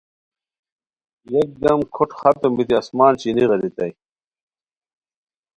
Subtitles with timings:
[1.33, 3.91] یکدم کھوٹ ختم بیتی آسمان چینی غیریتا ئے